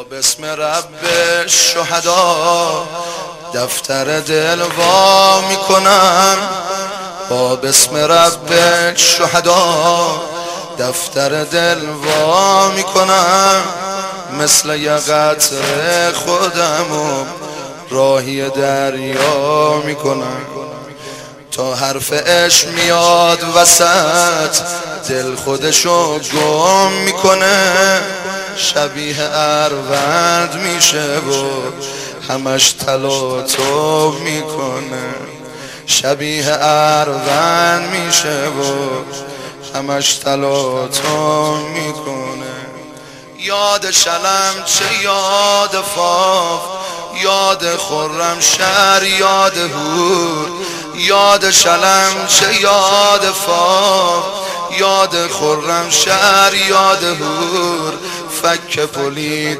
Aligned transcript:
با 0.00 0.16
بسم 0.16 0.44
رب 0.44 1.46
شهدا 1.46 2.86
دفتر 3.54 4.20
دل 4.20 4.62
وا 4.62 5.40
می‌کنم. 5.40 6.36
با 7.30 7.56
بسم 7.56 7.96
رب 7.96 8.96
شهدا 8.96 10.20
دفتر 10.78 11.44
دل 11.44 11.88
وا 11.88 12.68
می‌کنم. 12.68 13.62
مثل 14.40 14.76
یه 14.76 14.92
قطر 14.92 16.12
خودمو 16.12 17.24
راهی 17.90 18.50
دریا 18.50 19.82
می‌کنم. 19.84 20.46
تا 21.52 21.74
حرف 21.74 22.12
عشق 22.12 22.68
میاد 22.68 23.44
وسط 23.56 24.62
دل 25.08 25.34
خودشو 25.34 26.18
گم 26.18 26.92
می‌کنه. 26.92 28.00
شبیه 28.60 29.16
اروند 29.34 30.54
میشه 30.54 31.18
و 31.18 31.44
همش 32.32 32.72
تلا 32.72 33.42
تو 33.42 34.10
می‌کنه. 34.10 35.14
شبیه 35.86 36.58
اروند 36.60 37.90
میشه 37.90 38.48
و 38.48 39.04
همش 39.76 40.14
تلا 40.14 40.88
تو 40.88 41.56
می‌کنه. 41.56 42.60
یاد 43.38 43.90
شلم 43.90 44.54
چه 44.64 45.02
یاد 45.02 45.84
فاف 45.94 46.60
یاد 47.22 47.76
خورم 47.76 48.40
شهر 48.40 49.02
یاد 49.02 49.56
هور 49.56 50.48
یاد 50.94 51.50
شلم 51.50 52.26
چه 52.28 52.60
یاد 52.60 53.24
فاف 53.46 54.24
یاد 54.78 55.28
خورم 55.30 55.90
شهر 55.90 56.54
یاد 56.54 57.04
هور 57.04 57.92
فک 58.42 58.80
پلی 58.80 59.54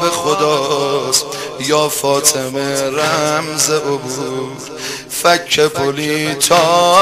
به 0.00 0.10
خداست. 0.10 1.24
یا 1.60 1.88
فاطمه 1.88 2.82
رمز 2.82 3.70
عبور. 3.70 4.50
فک 5.22 5.60
پلی 5.60 6.34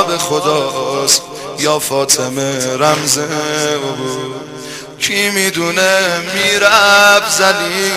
به 0.08 0.18
خداست. 0.18 1.22
یا 1.58 1.78
فاطمه 1.78 2.76
رمز 2.76 3.18
عبور. 3.18 4.34
کی 4.98 5.30
می‌دونه 5.30 6.00
میرب 6.34 7.22
زلی 7.38 7.92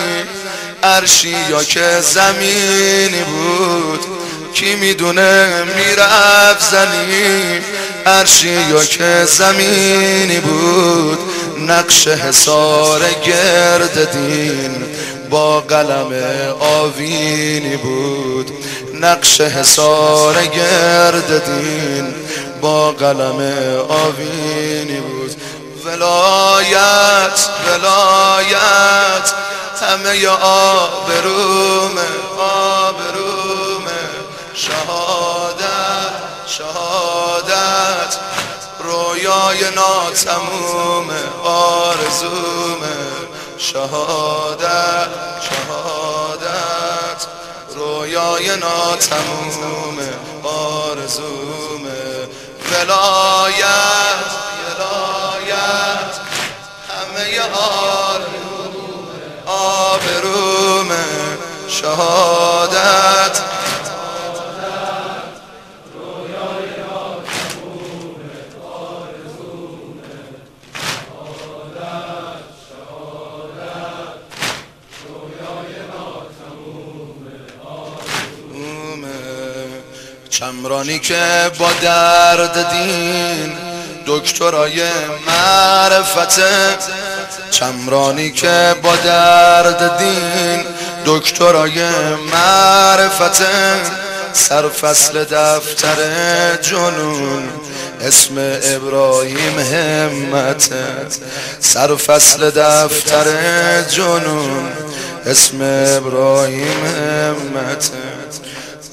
عرشی 0.82 1.36
یا 1.50 1.64
که 1.64 2.00
زمینی 2.00 3.22
بود. 3.22 4.00
کی 4.54 4.74
می‌دونه 4.74 5.62
میرب 5.76 6.56
زلی 6.70 7.60
عرشی 8.06 8.60
یا 8.70 8.84
که 8.84 9.24
زمینی 9.24 10.40
بود. 10.40 11.18
نقش 11.58 12.08
حسار 12.08 13.00
گرد 13.26 14.12
دین 14.12 14.84
با 15.30 15.60
قلم 15.60 16.12
آوینی 16.60 17.76
بود. 17.76 18.50
نقش 18.94 19.40
حسار 19.40 20.46
گرد 20.46 21.44
دین 21.44 22.14
با 22.60 22.92
قلم 22.92 23.40
آوینی 23.88 25.00
بود. 25.00 25.36
ولایت 25.84 27.48
ولایت 27.66 29.32
همه 29.82 30.28
آبرومه 30.42 32.08
آبرومه 32.38 33.90
شهادت 34.54 36.12
شهادت. 36.46 38.16
رویای 38.88 39.70
ناتموم 39.74 41.10
آرزومه 41.44 42.96
شهادت 43.58 45.08
شهادت. 45.50 47.26
رویای 47.74 48.56
ناتموم 48.56 49.98
آرزومه 50.42 52.28
ولایت 52.72 54.24
ولایت. 54.78 56.14
همه 56.88 57.40
آبرومه 59.46 61.04
شهادت. 61.68 63.47
چمرانی 80.38 80.98
که 80.98 81.50
با 81.58 81.70
درد 81.82 82.70
دین 82.70 83.52
دکترای 84.06 84.82
معرفت 85.26 86.40
چمرانی 87.50 88.30
که 88.30 88.74
با 88.82 88.96
درد 88.96 89.98
دین 89.98 90.64
دکترای 91.06 91.84
معرفت 92.32 93.42
سرفصل 94.32 95.24
دفتر 95.24 95.96
جنون 96.62 97.48
اسم 98.00 98.34
ابراهیم 98.62 99.58
همت 99.58 100.68
سرفصل 101.60 102.50
دفتر 102.50 103.24
جنون 103.82 104.68
اسم 105.26 105.56
ابراهیم 105.96 106.84
همت 106.86 107.90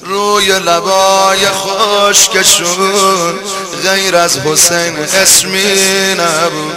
روی 0.08 0.46
لبای 0.46 1.46
خشکشون 1.46 3.34
غیر 3.82 4.16
از 4.16 4.38
حسین 4.38 4.96
اسمی 5.22 6.14
نبود. 6.14 6.76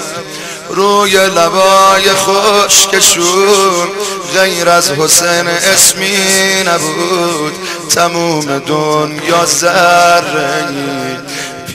روی 0.69 1.11
لبای 1.11 2.09
خشکشون 2.15 3.87
غیر 4.33 4.69
از 4.69 4.91
حسین 4.91 5.47
اسمی 5.47 6.63
نبود. 6.67 7.53
تموم 7.95 8.59
دنیا 8.59 9.45
ذره 9.45 10.67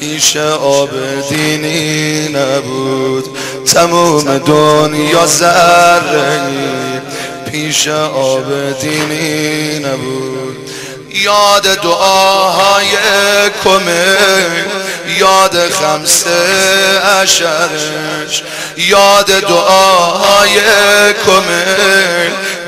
پیش 0.01 0.37
آب 0.37 0.91
دینی 1.29 2.29
نبود. 2.29 3.39
تموم 3.75 4.39
دنیا 4.39 5.27
ذره 5.27 6.41
پیش 7.51 7.89
آب 7.89 8.79
دینی 8.81 9.79
نبود. 9.79 10.71
یاد 11.15 11.81
دعاهای 11.81 12.87
کمه 13.65 14.17
یاد 15.19 15.71
خمسه 15.71 16.31
اشرش 17.23 18.43
یاد 18.77 19.27
دعاهای 19.27 20.61
کمه 21.27 21.65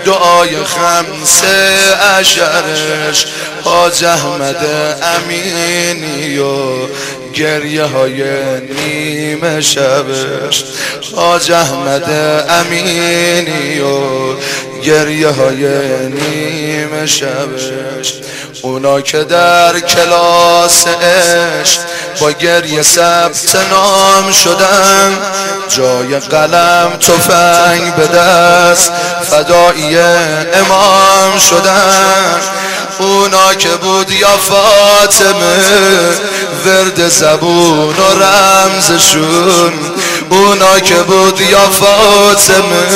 دعای 0.05 0.65
خمسه 0.65 1.77
اشرش 2.19 3.27
حاج 3.65 4.05
احمد 4.05 4.67
امینی 5.03 6.39
و 6.39 6.87
گریه 7.37 7.85
های 7.85 8.23
نیمه 8.61 9.61
شبش 9.61 10.65
حاج 11.17 11.53
احمد 11.53 12.11
امینی 12.49 13.81
و 13.81 14.35
گریه 14.83 15.29
های 15.29 15.67
نیمه 16.09 17.07
شبش 17.07 18.13
اونا 18.63 19.01
که 19.01 19.25
در 19.25 19.81
کلاس 19.81 20.87
عشق 20.87 21.81
با 22.21 22.31
گریه 22.31 22.83
ثبت 22.83 23.57
نام 23.71 24.33
شدن. 24.33 25.19
جای 25.69 26.19
قلم 26.19 26.93
تفنگ 27.01 27.95
به 27.95 28.07
دست 28.07 28.93
فدایی 29.31 29.97
امام 30.55 31.39
شدن. 31.39 32.41
اونا 32.99 33.55
که 33.55 33.69
بود 33.69 34.11
یا 34.11 34.37
فاطمه 34.39 35.57
ورد 36.67 37.09
زبون 37.09 37.95
و 37.95 38.23
رمزشون. 38.23 39.73
اونا 40.31 40.81
که 40.81 40.95
بود 40.95 41.41
یا 41.41 41.71
فاطمه 41.71 42.87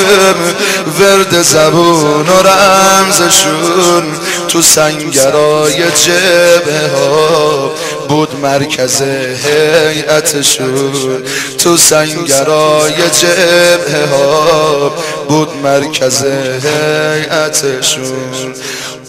ورد 0.99 1.41
زبون 1.41 2.27
و 2.29 2.47
رمزشون. 2.47 4.03
تو 4.47 4.61
سنگرای 4.61 5.91
جبه 5.91 6.89
ها 6.95 7.71
بود 8.09 8.35
مرکز 8.41 9.01
هیئتشون. 9.45 11.23
تو 11.57 11.77
سنگرای 11.77 12.93
جبه 13.19 14.07
ها 14.11 14.93
بود 15.27 15.49
مرکز 15.63 16.23
هیئتشون. 16.63 18.53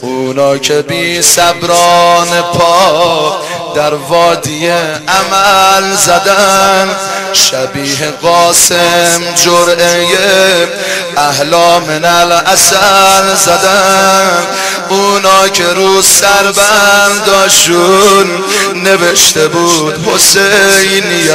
اونا 0.01 0.59
که 0.59 0.83
بی 0.83 1.23
صبران 1.23 2.43
پا 2.55 3.37
در 3.75 3.95
وادی 3.95 4.69
عمل 5.09 5.97
زدن. 5.97 6.89
شبیه 7.33 8.11
قاسم 8.23 9.35
جرعه 9.45 10.69
اهلا 11.17 11.81
من 11.81 12.05
الاصل 12.05 13.35
زدن. 13.45 14.47
اونا 14.89 15.49
که 15.49 15.67
رو 15.67 16.03
سربنداشون 16.03 17.61
نوشته 18.75 19.49
بود 19.49 20.09
حسینیم 20.09 21.33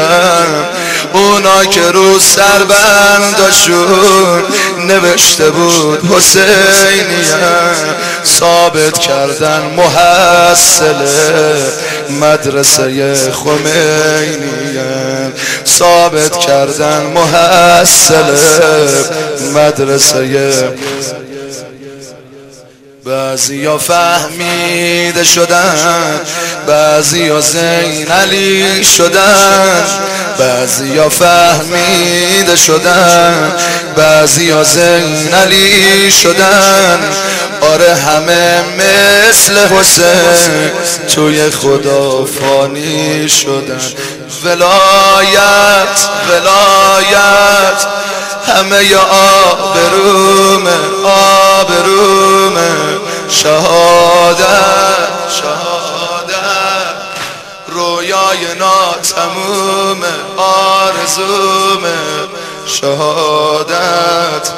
اونا 1.18 1.66
که 1.66 1.92
رو 1.92 2.20
سربنداشون 2.20 3.88
نوشته 4.88 5.50
بود 5.50 6.12
حسینیم 6.12 7.38
ثابت 8.26 9.00
کردن 9.00 9.62
محصله 9.78 11.56
مدرسه 12.10 13.16
خمینیم 13.32 15.34
ثابت 15.66 16.38
کردن 16.38 17.04
محصله 17.04 18.88
مدرسه 19.54 20.52
بعضی 23.08 23.78
فهمیده 23.78 25.24
شدن 25.24 26.22
بعضی 26.68 27.28
ها 27.28 27.42
زین 27.42 28.12
علی 28.12 28.84
شدن 28.84 29.86
بعضی 30.40 31.00
فهمیده 31.10 32.56
شدن 32.56 33.52
بعضی 33.96 34.52
ها 34.52 34.64
زین 34.64 35.34
علی 35.34 36.12
شدن. 36.12 37.00
آره 37.62 37.96
همه 37.96 38.64
مثل 38.78 39.58
حسین 39.58 40.72
توی 41.16 41.50
خدا 41.50 42.26
فانی 42.26 43.30
شدن. 43.30 43.80
ولایت 44.44 46.08
ولایت 46.30 47.88
همه 48.48 48.86
یا 48.86 49.02
آبرومه 49.02 50.72
آبرومه 51.04 52.17
شهادت 53.30 54.48
شهادت. 55.30 56.38
رویای 57.68 58.56
ناتمومه 58.60 60.14
آرزومه 60.38 61.98
شهادت. 62.66 64.52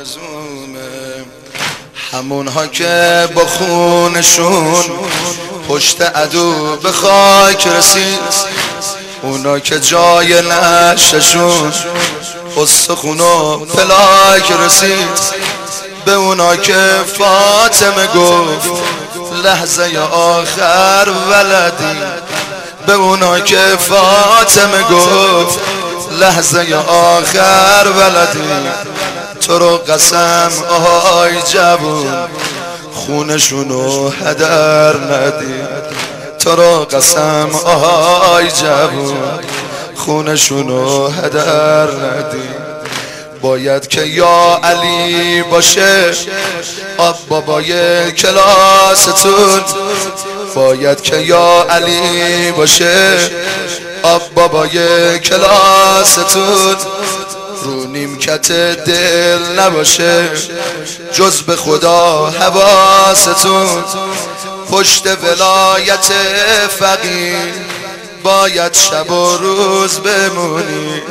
آرزومه 0.00 1.24
همون 2.12 2.48
ها 2.48 2.66
که 2.66 3.28
با 3.34 3.46
خونشون 3.46 4.84
پشت 5.68 6.02
عدو 6.02 6.76
به 6.76 6.92
خاک 6.92 7.66
رسید 7.66 8.34
اونا 9.22 9.58
که 9.58 9.80
جای 9.80 10.42
نششون 10.42 11.72
استخون 12.56 13.20
و 13.20 13.66
فلاک 13.66 14.52
رسید. 14.66 15.20
به 16.04 16.12
اونا 16.12 16.56
که 16.56 17.00
فاطمه 17.18 18.06
گفت 18.06 18.68
لحظه 19.44 19.98
آخر 20.12 21.08
ولدی. 21.30 22.00
به 22.86 22.92
اونا 22.92 23.40
که 23.40 23.76
فاطمه 23.78 24.82
گفت 24.82 25.58
لحظه 26.20 26.74
آخر 26.88 27.88
ولدی. 27.96 28.89
تو 29.50 29.58
رو 29.58 29.76
قسم 29.76 30.50
آهای 30.70 31.42
جبون 31.42 32.28
خونشونو 32.92 34.08
هدر 34.08 34.96
ندید 34.96 35.66
تو 36.38 36.56
را 36.56 36.84
قسم 36.84 37.50
آهای 37.64 38.50
جوون 38.50 39.16
خونشونو 39.96 41.08
هدر 41.08 41.82
ندی. 41.82 42.48
باید 43.42 43.88
که 43.88 44.02
یا 44.02 44.60
علی 44.62 45.42
باشه 45.42 46.10
آب 46.98 47.16
بابای 47.28 48.12
کلاستون. 48.12 49.60
باید 50.54 51.00
که 51.00 51.16
یا 51.16 51.66
علی 51.70 52.52
باشه 52.52 53.18
آب 54.02 54.22
بابای 54.34 55.18
کلاستون. 55.18 56.76
رو 57.62 57.86
نیمکت 57.86 58.52
دل 58.84 59.60
نباشه. 59.60 60.28
جز 61.12 61.42
به 61.42 61.56
خدا 61.56 62.26
حواستون. 62.26 63.84
پشت 64.70 65.06
ولایت 65.06 66.12
فقیر. 66.78 67.36
باید 68.22 68.74
شب 68.74 69.10
و 69.10 69.36
روز 69.36 69.98
بمونی. 69.98 71.02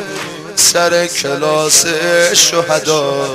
سر 0.55 1.07
کلاس 1.07 1.85
شهدا. 2.33 3.25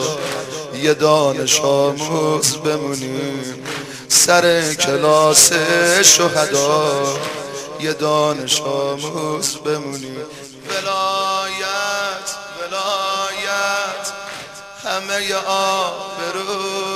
یه 0.82 0.94
دانش 0.94 1.60
آموز 1.60 2.56
بمونیم 2.56 3.64
سر 4.08 4.74
کلاس 4.74 5.52
شهدا. 6.02 7.04
یه 7.80 7.92
دانش 7.92 8.60
آموز 8.60 9.56
بمونیم 9.56 10.16
همه 14.94 15.34
آبرو 15.46 16.93